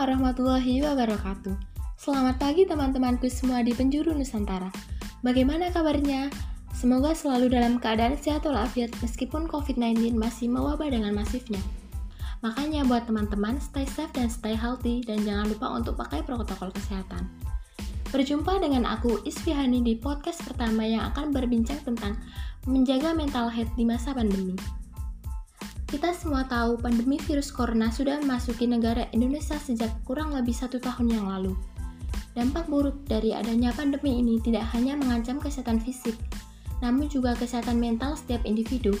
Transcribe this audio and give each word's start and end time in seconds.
warahmatullahi 0.00 0.82
wabarakatuh. 0.82 1.54
Selamat 1.94 2.34
pagi 2.42 2.66
teman-temanku 2.66 3.30
semua 3.30 3.62
di 3.62 3.70
penjuru 3.70 4.10
Nusantara. 4.10 4.72
Bagaimana 5.22 5.70
kabarnya? 5.70 6.32
Semoga 6.74 7.14
selalu 7.14 7.54
dalam 7.54 7.78
keadaan 7.78 8.18
sehat 8.18 8.42
walafiat 8.42 8.90
meskipun 8.98 9.46
COVID-19 9.46 10.18
masih 10.18 10.50
mewabah 10.50 10.90
dengan 10.90 11.14
masifnya. 11.14 11.62
Makanya 12.42 12.82
buat 12.88 13.06
teman-teman 13.06 13.62
stay 13.62 13.86
safe 13.86 14.10
dan 14.16 14.26
stay 14.26 14.58
healthy 14.58 15.04
dan 15.06 15.22
jangan 15.22 15.46
lupa 15.46 15.78
untuk 15.78 15.94
pakai 15.94 16.26
protokol 16.26 16.74
kesehatan. 16.74 17.28
Berjumpa 18.10 18.58
dengan 18.58 18.82
aku 18.88 19.22
Isfihani 19.22 19.84
di 19.84 19.94
podcast 19.94 20.42
pertama 20.42 20.82
yang 20.82 21.06
akan 21.14 21.30
berbincang 21.30 21.78
tentang 21.86 22.18
menjaga 22.66 23.14
mental 23.14 23.46
health 23.46 23.70
di 23.78 23.86
masa 23.86 24.10
pandemi. 24.10 24.79
Kita 25.90 26.14
semua 26.14 26.46
tahu 26.46 26.78
pandemi 26.78 27.18
virus 27.18 27.50
corona 27.50 27.90
sudah 27.90 28.22
memasuki 28.22 28.62
negara 28.62 29.10
Indonesia 29.10 29.58
sejak 29.58 29.90
kurang 30.06 30.30
lebih 30.30 30.54
satu 30.54 30.78
tahun 30.78 31.18
yang 31.18 31.26
lalu. 31.26 31.58
Dampak 32.30 32.70
buruk 32.70 33.10
dari 33.10 33.34
adanya 33.34 33.74
pandemi 33.74 34.22
ini 34.22 34.38
tidak 34.38 34.70
hanya 34.70 34.94
mengancam 34.94 35.42
kesehatan 35.42 35.82
fisik, 35.82 36.14
namun 36.78 37.10
juga 37.10 37.34
kesehatan 37.34 37.82
mental 37.82 38.14
setiap 38.14 38.38
individu. 38.46 38.94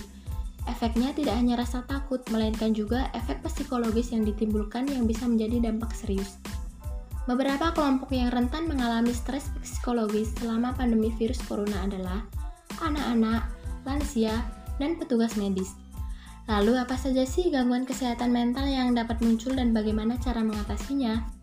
Efeknya 0.66 1.14
tidak 1.14 1.38
hanya 1.38 1.62
rasa 1.62 1.86
takut, 1.86 2.26
melainkan 2.34 2.74
juga 2.74 3.06
efek 3.14 3.38
psikologis 3.46 4.10
yang 4.10 4.26
ditimbulkan 4.26 4.90
yang 4.90 5.06
bisa 5.06 5.30
menjadi 5.30 5.70
dampak 5.70 5.94
serius. 5.94 6.42
Beberapa 7.30 7.70
kelompok 7.70 8.10
yang 8.10 8.34
rentan 8.34 8.66
mengalami 8.66 9.14
stres 9.14 9.46
psikologis 9.62 10.34
selama 10.42 10.74
pandemi 10.74 11.14
virus 11.14 11.38
corona 11.46 11.86
adalah 11.86 12.26
anak-anak, 12.82 13.46
lansia, 13.86 14.42
dan 14.82 14.98
petugas 14.98 15.38
medis. 15.38 15.78
Lalu 16.48 16.80
apa 16.80 16.96
saja 16.96 17.26
sih 17.28 17.50
gangguan 17.52 17.84
kesehatan 17.84 18.32
mental 18.32 18.64
yang 18.70 18.94
dapat 18.96 19.20
muncul 19.20 19.52
dan 19.52 19.74
bagaimana 19.76 20.16
cara 20.22 20.40
mengatasinya? 20.40 21.40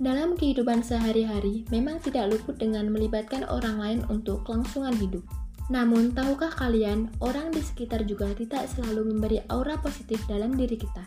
Dalam 0.00 0.32
kehidupan 0.32 0.80
sehari-hari, 0.80 1.68
memang 1.68 2.00
tidak 2.00 2.32
luput 2.32 2.56
dengan 2.56 2.88
melibatkan 2.88 3.44
orang 3.52 3.76
lain 3.76 4.00
untuk 4.08 4.48
kelangsungan 4.48 4.96
hidup. 4.96 5.20
Namun, 5.68 6.16
tahukah 6.16 6.50
kalian, 6.50 7.12
orang 7.20 7.52
di 7.52 7.60
sekitar 7.60 8.08
juga 8.08 8.32
tidak 8.32 8.66
selalu 8.72 9.12
memberi 9.12 9.38
aura 9.52 9.76
positif 9.78 10.18
dalam 10.24 10.56
diri 10.56 10.80
kita. 10.80 11.04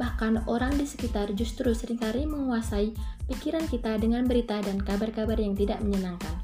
Bahkan, 0.00 0.50
orang 0.50 0.74
di 0.74 0.82
sekitar 0.82 1.30
justru 1.38 1.70
sering 1.76 2.00
kali 2.00 2.26
menguasai 2.26 2.90
pikiran 3.30 3.68
kita 3.70 3.94
dengan 4.00 4.26
berita 4.26 4.58
dan 4.64 4.82
kabar-kabar 4.82 5.38
yang 5.38 5.54
tidak 5.54 5.78
menyenangkan. 5.84 6.43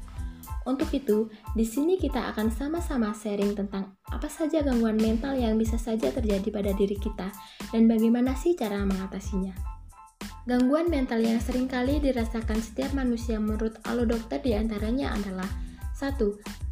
Untuk 0.61 0.93
itu, 0.93 1.25
di 1.57 1.65
sini 1.65 1.97
kita 1.97 2.29
akan 2.35 2.53
sama-sama 2.53 3.11
sharing 3.17 3.57
tentang 3.57 3.97
apa 4.13 4.29
saja 4.29 4.61
gangguan 4.61 4.99
mental 4.99 5.33
yang 5.33 5.57
bisa 5.57 5.81
saja 5.81 6.13
terjadi 6.13 6.47
pada 6.53 6.71
diri 6.77 6.93
kita 7.01 7.33
dan 7.73 7.89
bagaimana 7.89 8.37
sih 8.37 8.53
cara 8.53 8.85
mengatasinya. 8.85 9.57
Gangguan 10.45 10.89
mental 10.89 11.21
yang 11.21 11.41
sering 11.41 11.69
kali 11.69 12.01
dirasakan 12.01 12.61
setiap 12.61 12.93
manusia 12.97 13.37
menurut 13.37 13.77
alo 13.85 14.05
dokter 14.05 14.41
di 14.41 14.57
antaranya 14.57 15.13
adalah 15.13 15.49
1. 16.01 16.17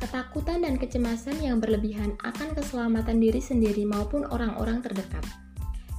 Ketakutan 0.02 0.66
dan 0.66 0.82
kecemasan 0.82 1.38
yang 1.38 1.62
berlebihan 1.62 2.18
akan 2.26 2.58
keselamatan 2.58 3.22
diri 3.22 3.38
sendiri 3.38 3.86
maupun 3.86 4.26
orang-orang 4.26 4.82
terdekat. 4.82 5.22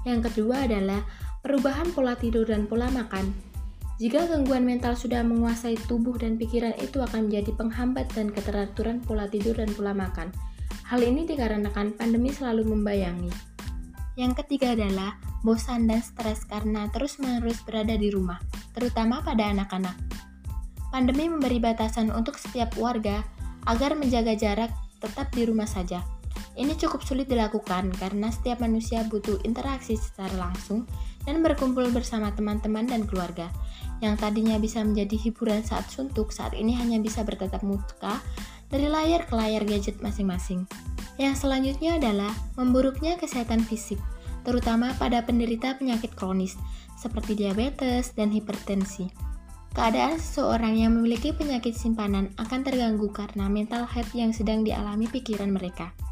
Yang 0.02 0.30
kedua 0.30 0.66
adalah 0.66 1.06
perubahan 1.46 1.94
pola 1.94 2.18
tidur 2.18 2.42
dan 2.42 2.66
pola 2.66 2.90
makan, 2.90 3.49
jika 4.00 4.24
gangguan 4.24 4.64
mental 4.64 4.96
sudah 4.96 5.20
menguasai 5.20 5.76
tubuh 5.84 6.16
dan 6.16 6.40
pikiran 6.40 6.72
itu 6.80 7.04
akan 7.04 7.28
menjadi 7.28 7.52
penghambat 7.52 8.08
dan 8.16 8.32
keteraturan 8.32 9.04
pola 9.04 9.28
tidur 9.28 9.52
dan 9.52 9.68
pola 9.76 9.92
makan. 9.92 10.32
Hal 10.88 11.04
ini 11.04 11.28
dikarenakan 11.28 12.00
pandemi 12.00 12.32
selalu 12.32 12.72
membayangi. 12.72 13.28
Yang 14.16 14.40
ketiga 14.40 14.72
adalah 14.72 15.20
bosan 15.44 15.84
dan 15.84 16.00
stres 16.00 16.48
karena 16.48 16.88
terus-menerus 16.88 17.60
berada 17.68 17.92
di 17.92 18.08
rumah, 18.08 18.40
terutama 18.72 19.20
pada 19.20 19.52
anak-anak. 19.52 19.92
Pandemi 20.88 21.28
memberi 21.28 21.60
batasan 21.60 22.08
untuk 22.08 22.40
setiap 22.40 22.72
warga 22.80 23.20
agar 23.68 24.00
menjaga 24.00 24.32
jarak 24.32 24.72
tetap 24.96 25.28
di 25.36 25.44
rumah 25.44 25.68
saja. 25.68 26.00
Ini 26.60 26.76
cukup 26.76 27.00
sulit 27.00 27.24
dilakukan 27.24 27.88
karena 27.96 28.28
setiap 28.28 28.60
manusia 28.60 29.00
butuh 29.08 29.40
interaksi 29.48 29.96
secara 29.96 30.36
langsung 30.36 30.84
dan 31.24 31.40
berkumpul 31.40 31.88
bersama 31.88 32.36
teman-teman 32.36 32.84
dan 32.84 33.08
keluarga. 33.08 33.48
Yang 34.04 34.20
tadinya 34.20 34.60
bisa 34.60 34.84
menjadi 34.84 35.16
hiburan 35.16 35.64
saat 35.64 35.88
suntuk, 35.88 36.36
saat 36.36 36.52
ini 36.52 36.76
hanya 36.76 37.00
bisa 37.00 37.24
bertatap 37.24 37.64
muka 37.64 38.20
dari 38.68 38.92
layar 38.92 39.24
ke 39.24 39.32
layar 39.32 39.64
gadget 39.64 40.04
masing-masing. 40.04 40.68
Yang 41.16 41.48
selanjutnya 41.48 41.96
adalah 41.96 42.32
memburuknya 42.60 43.16
kesehatan 43.16 43.64
fisik, 43.64 43.96
terutama 44.44 44.92
pada 45.00 45.24
penderita 45.24 45.80
penyakit 45.80 46.12
kronis 46.12 46.60
seperti 47.00 47.40
diabetes 47.40 48.12
dan 48.12 48.28
hipertensi. 48.28 49.08
Keadaan 49.72 50.20
seseorang 50.20 50.76
yang 50.76 50.92
memiliki 50.92 51.32
penyakit 51.32 51.72
simpanan 51.72 52.28
akan 52.36 52.60
terganggu 52.68 53.08
karena 53.08 53.48
mental 53.48 53.88
health 53.88 54.12
yang 54.12 54.36
sedang 54.36 54.60
dialami 54.60 55.08
pikiran 55.08 55.48
mereka. 55.48 56.09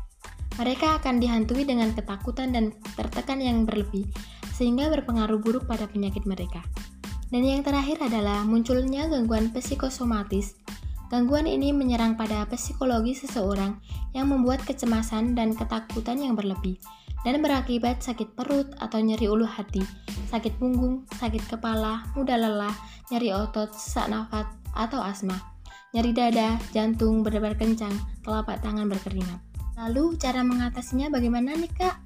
Mereka 0.58 0.98
akan 0.98 1.22
dihantui 1.22 1.62
dengan 1.62 1.94
ketakutan 1.94 2.50
dan 2.50 2.74
tertekan 2.98 3.38
yang 3.38 3.62
berlebih, 3.62 4.10
sehingga 4.50 4.90
berpengaruh 4.90 5.38
buruk 5.38 5.70
pada 5.70 5.86
penyakit 5.86 6.26
mereka. 6.26 6.66
Dan 7.30 7.46
yang 7.46 7.62
terakhir 7.62 8.02
adalah 8.02 8.42
munculnya 8.42 9.06
gangguan 9.06 9.54
psikosomatis. 9.54 10.58
Gangguan 11.08 11.46
ini 11.46 11.72
menyerang 11.72 12.18
pada 12.18 12.44
psikologi 12.50 13.16
seseorang 13.16 13.80
yang 14.12 14.28
membuat 14.28 14.60
kecemasan 14.66 15.32
dan 15.32 15.56
ketakutan 15.56 16.20
yang 16.20 16.36
berlebih 16.36 16.76
dan 17.26 17.42
berakibat 17.42 18.02
sakit 18.02 18.34
perut 18.34 18.70
atau 18.78 18.98
nyeri 19.02 19.26
ulu 19.26 19.46
hati, 19.46 19.82
sakit 20.30 20.58
punggung, 20.60 21.08
sakit 21.18 21.42
kepala, 21.50 22.06
mudah 22.14 22.38
lelah, 22.38 22.74
nyeri 23.10 23.34
otot, 23.34 23.74
sesak 23.74 24.06
nafas, 24.12 24.46
atau 24.76 25.02
asma, 25.02 25.34
nyeri 25.96 26.14
dada, 26.14 26.60
jantung 26.70 27.26
berdebar 27.26 27.58
kencang, 27.58 27.94
telapak 28.22 28.62
tangan 28.62 28.86
berkeringat. 28.86 29.47
Lalu 29.78 30.18
cara 30.18 30.42
mengatasinya 30.42 31.06
bagaimana 31.06 31.54
nih 31.54 31.70
kak? 31.70 32.02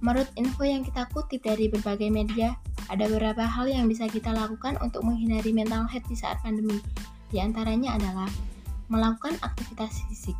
Menurut 0.00 0.30
info 0.38 0.62
yang 0.62 0.86
kita 0.86 1.10
kutip 1.10 1.42
dari 1.42 1.66
berbagai 1.66 2.08
media, 2.08 2.54
ada 2.86 3.10
beberapa 3.10 3.44
hal 3.44 3.66
yang 3.68 3.90
bisa 3.90 4.06
kita 4.06 4.30
lakukan 4.30 4.78
untuk 4.80 5.02
menghindari 5.02 5.50
mental 5.50 5.84
health 5.90 6.06
di 6.06 6.16
saat 6.16 6.38
pandemi. 6.40 6.78
Di 7.28 7.42
antaranya 7.42 7.98
adalah 7.98 8.30
melakukan 8.88 9.36
aktivitas 9.42 10.06
fisik. 10.08 10.38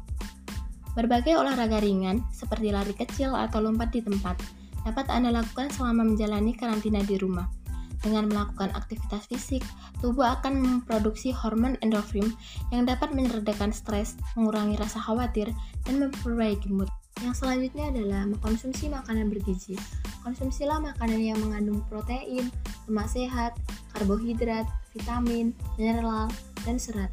Berbagai 0.94 1.38
olahraga 1.38 1.78
ringan, 1.82 2.22
seperti 2.32 2.72
lari 2.72 2.94
kecil 2.94 3.34
atau 3.34 3.62
lompat 3.62 3.94
di 3.94 4.03
tempat, 4.03 4.38
dapat 4.86 5.06
Anda 5.12 5.30
lakukan 5.30 5.70
selama 5.70 6.06
menjalani 6.06 6.56
karantina 6.56 7.04
di 7.04 7.20
rumah. 7.20 7.59
Dengan 8.00 8.33
melakukan 8.33 8.72
aktivitas 8.72 9.28
fisik, 9.28 9.61
tubuh 10.00 10.25
akan 10.41 10.56
memproduksi 10.56 11.37
hormon 11.37 11.77
endorfin 11.84 12.33
yang 12.72 12.88
dapat 12.88 13.12
meredakan 13.12 13.77
stres, 13.77 14.16
mengurangi 14.34 14.81
rasa 14.81 14.97
khawatir, 15.05 15.53
dan 15.84 16.00
memperbaiki 16.00 16.72
mood. 16.72 16.89
Yang 17.21 17.44
selanjutnya 17.44 17.93
adalah 17.93 18.25
mengkonsumsi 18.25 18.89
makanan 18.89 19.28
bergizi. 19.28 19.77
Konsumsilah 20.25 20.81
makanan 20.81 21.21
yang 21.21 21.37
mengandung 21.44 21.84
protein, 21.93 22.49
lemak 22.89 23.12
sehat, 23.12 23.53
karbohidrat, 23.93 24.65
vitamin, 24.97 25.53
mineral, 25.77 26.33
dan 26.65 26.81
serat. 26.81 27.12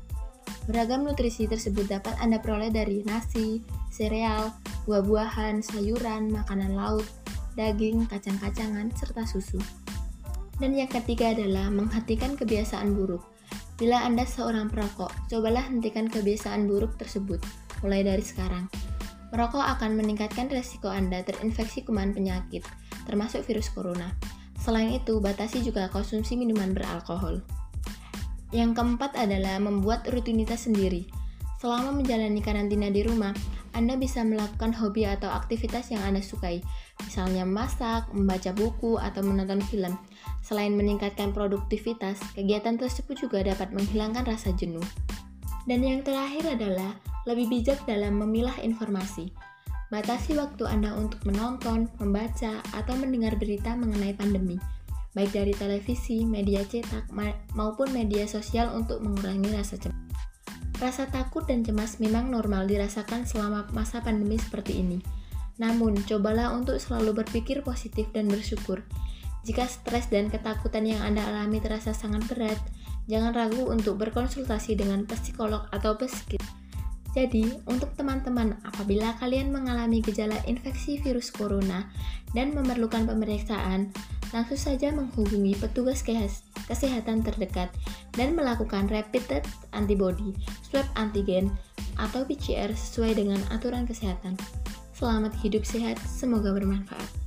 Beragam 0.68 1.03
nutrisi 1.03 1.47
tersebut 1.47 1.88
dapat 1.88 2.16
Anda 2.24 2.40
peroleh 2.40 2.72
dari 2.72 3.03
nasi, 3.03 3.64
sereal, 3.92 4.52
buah-buahan, 4.88 5.59
sayuran, 5.64 6.31
makanan 6.31 6.76
laut, 6.76 7.08
daging, 7.59 8.08
kacang-kacangan, 8.08 8.92
serta 8.96 9.28
susu. 9.28 9.59
Dan 10.57 10.73
yang 10.73 10.90
ketiga 10.90 11.38
adalah 11.38 11.69
menghentikan 11.69 12.34
kebiasaan 12.34 12.97
buruk. 12.97 13.22
Bila 13.78 14.02
Anda 14.02 14.26
seorang 14.26 14.73
perokok, 14.73 15.14
cobalah 15.29 15.70
hentikan 15.70 16.09
kebiasaan 16.09 16.66
buruk 16.66 16.97
tersebut, 16.97 17.37
mulai 17.85 18.02
dari 18.02 18.26
sekarang. 18.26 18.66
Merokok 19.29 19.61
akan 19.61 19.93
meningkatkan 19.93 20.49
resiko 20.49 20.90
Anda 20.90 21.22
terinfeksi 21.22 21.85
kuman 21.85 22.16
penyakit, 22.17 22.66
termasuk 23.05 23.46
virus 23.46 23.70
corona. 23.70 24.09
Selain 24.58 24.90
itu, 24.90 25.22
batasi 25.22 25.61
juga 25.61 25.93
konsumsi 25.93 26.34
minuman 26.34 26.73
beralkohol. 26.73 27.46
Yang 28.49 28.82
keempat 28.82 29.14
adalah 29.14 29.61
membuat 29.61 30.09
rutinitas 30.09 30.66
sendiri. 30.66 31.05
Selama 31.61 31.93
menjalani 31.93 32.41
karantina 32.41 32.90
di 32.90 33.05
rumah, 33.05 33.35
Anda 33.78 33.94
bisa 33.94 34.26
melakukan 34.26 34.74
hobi 34.74 35.06
atau 35.06 35.29
aktivitas 35.29 35.94
yang 35.94 36.02
Anda 36.02 36.26
sukai, 36.26 36.66
misalnya 37.06 37.46
masak, 37.46 38.09
membaca 38.09 38.50
buku, 38.58 38.97
atau 38.97 39.22
menonton 39.22 39.62
film. 39.70 39.94
Selain 40.41 40.74
meningkatkan 40.74 41.29
produktivitas, 41.29 42.18
kegiatan 42.34 42.74
tersebut 42.82 43.29
juga 43.29 43.46
dapat 43.46 43.70
menghilangkan 43.78 44.26
rasa 44.26 44.50
jenuh. 44.58 44.82
Dan 45.70 45.85
yang 45.85 46.02
terakhir 46.02 46.58
adalah 46.58 46.97
lebih 47.29 47.53
bijak 47.53 47.78
dalam 47.85 48.18
memilah 48.18 48.58
informasi. 48.66 49.29
Batasi 49.94 50.34
waktu 50.41 50.66
Anda 50.66 50.97
untuk 50.97 51.22
menonton, 51.30 51.85
membaca, 52.02 52.66
atau 52.73 52.97
mendengar 52.97 53.38
berita 53.38 53.78
mengenai 53.78 54.18
pandemi, 54.18 54.58
baik 55.14 55.38
dari 55.38 55.53
televisi, 55.53 56.26
media 56.26 56.66
cetak, 56.66 57.14
ma 57.14 57.30
maupun 57.53 57.94
media 57.94 58.26
sosial 58.26 58.73
untuk 58.73 59.06
mengurangi 59.06 59.53
rasa 59.53 59.78
cemas. 59.78 60.07
Rasa 60.78 61.09
takut 61.09 61.41
dan 61.50 61.66
cemas 61.66 61.97
memang 61.97 62.29
normal 62.29 62.70
dirasakan 62.70 63.26
selama 63.26 63.66
masa 63.74 63.97
pandemi 64.06 64.38
seperti 64.38 64.78
ini. 64.78 65.02
Namun, 65.58 65.97
cobalah 66.06 66.53
untuk 66.53 66.78
selalu 66.78 67.26
berpikir 67.26 67.66
positif 67.66 68.06
dan 68.14 68.29
bersyukur. 68.29 68.85
Jika 69.41 69.66
stres 69.66 70.06
dan 70.14 70.29
ketakutan 70.29 70.85
yang 70.85 71.02
Anda 71.02 71.26
alami 71.26 71.58
terasa 71.58 71.97
sangat 71.97 72.29
berat, 72.29 72.62
jangan 73.09 73.34
ragu 73.34 73.66
untuk 73.66 73.97
berkonsultasi 73.97 74.78
dengan 74.78 75.09
psikolog 75.09 75.66
atau 75.74 75.97
psikiater. 75.97 76.46
Jadi, 77.18 77.50
untuk 77.66 77.97
teman-teman, 77.97 78.62
apabila 78.62 79.18
kalian 79.18 79.50
mengalami 79.50 80.06
gejala 80.06 80.38
infeksi 80.46 81.02
virus 81.02 81.34
corona 81.34 81.90
dan 82.38 82.53
memerlukan 82.53 83.09
pemeriksaan, 83.09 83.90
langsung 84.30 84.62
saja 84.62 84.94
menghubungi 84.94 85.58
petugas 85.58 86.06
kesehatan 86.67 87.23
terdekat 87.23 87.72
dan 88.14 88.35
melakukan 88.35 88.85
rapid 88.91 89.23
test 89.25 89.49
antibody, 89.73 90.35
swab 90.67 90.85
antigen, 90.99 91.49
atau 91.97 92.28
PCR 92.28 92.69
sesuai 92.69 93.17
dengan 93.17 93.41
aturan 93.49 93.90
kesehatan. 93.90 94.37
Selamat 94.93 95.34
hidup 95.41 95.66
sehat, 95.66 95.97
semoga 96.03 96.53
bermanfaat. 96.53 97.27